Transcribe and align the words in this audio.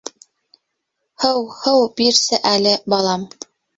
Һыу, 1.25 1.43
һыу 1.59 1.85
бирсе 2.01 2.41
әле, 2.53 2.73
балам... 2.95 3.29